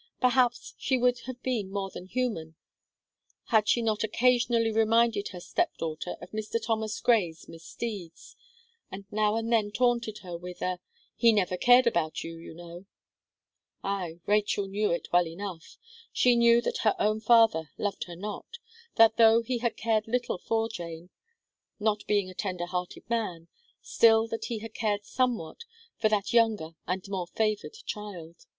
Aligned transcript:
Perhaps, 0.19 0.73
she 0.79 0.97
would 0.97 1.19
have 1.27 1.43
been 1.43 1.69
more 1.69 1.91
than 1.91 2.07
human, 2.07 2.55
had 3.49 3.69
she 3.69 3.83
not 3.83 4.03
occasionally 4.03 4.71
reminded 4.71 5.27
her 5.27 5.39
step 5.39 5.77
daughter 5.77 6.15
of 6.19 6.31
Mr. 6.31 6.59
Thomas 6.59 6.99
Gray's 6.99 7.47
misdeeds, 7.47 8.35
and 8.91 9.05
now 9.11 9.35
and 9.35 9.53
then 9.53 9.69
taunted 9.69 10.17
her 10.23 10.35
with 10.35 10.59
a 10.63 10.79
"He 11.15 11.31
never 11.31 11.55
cared 11.55 11.85
about 11.85 12.23
you 12.23 12.35
you 12.35 12.55
know." 12.55 12.87
Aye 13.83 14.17
Rachel 14.25 14.65
knew 14.67 14.89
it 14.89 15.07
well 15.13 15.27
enough. 15.27 15.77
She 16.11 16.35
knew 16.35 16.61
that 16.61 16.79
her 16.79 16.95
own 16.97 17.19
father 17.19 17.69
loved 17.77 18.05
her 18.05 18.15
not 18.15 18.57
that 18.95 19.17
though 19.17 19.43
he 19.43 19.59
had 19.59 19.77
cared 19.77 20.07
little 20.07 20.39
for 20.39 20.67
Jane, 20.67 21.11
not 21.79 22.07
being 22.07 22.27
a 22.27 22.33
tender 22.33 22.65
hearted 22.65 23.07
man, 23.07 23.49
still 23.83 24.27
that 24.29 24.45
he 24.45 24.57
had 24.65 24.73
cared 24.73 25.05
somewhat, 25.05 25.59
for 25.99 26.09
that 26.09 26.33
younger, 26.33 26.71
and 26.87 27.07
more 27.07 27.27
favoured 27.27 27.75
child. 27.85 28.47